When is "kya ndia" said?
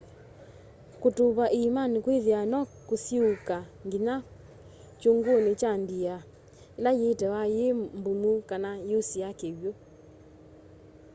5.59-6.15